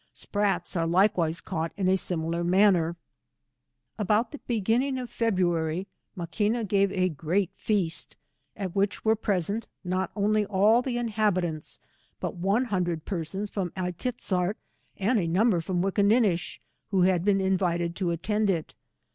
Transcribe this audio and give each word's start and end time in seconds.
Sprats 0.13 0.75
are 0.75 0.87
likewise 0.87 1.41
caught 1.41 1.71
in 1.77 1.87
a 1.87 1.95
similar 1.95 2.43
manner. 2.43 2.95
About 3.99 4.31
the 4.31 4.39
beginning 4.47 4.97
of 4.97 5.11
February, 5.11 5.85
Maquina 6.17 6.63
gave 6.67 6.91
a 6.91 7.07
great 7.07 7.51
feast, 7.53 8.17
at 8.57 8.73
which^were 8.73 9.13
present 9.21 9.67
not 9.83 10.09
only 10.15 10.41
127 10.47 10.59
all 10.59 10.81
the 10.81 10.97
inhabitants, 10.97 11.77
but 12.19 12.33
one 12.33 12.65
hundred 12.65 13.05
persona 13.05 13.45
from 13.45 13.71
A 13.77 13.83
i 13.83 13.91
tiz 13.91 14.13
zart, 14.15 14.55
and 14.97 15.19
a 15.19 15.27
number 15.27 15.61
from 15.61 15.83
VVickinninish, 15.83 16.57
who 16.89 17.03
had 17.03 17.23
been 17.23 17.39
invited 17.39 17.95
to 17.97 18.09
attend 18.09 18.49
it. 18.49 18.73